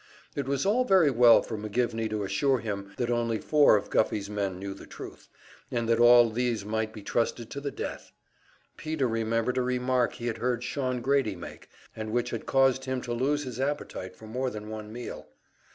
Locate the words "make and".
11.35-12.11